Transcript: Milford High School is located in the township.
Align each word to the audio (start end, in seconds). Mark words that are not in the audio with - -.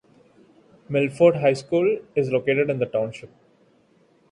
Milford 0.89 1.35
High 1.35 1.53
School 1.53 1.99
is 2.15 2.31
located 2.31 2.71
in 2.71 2.79
the 2.79 2.87
township. 2.87 3.29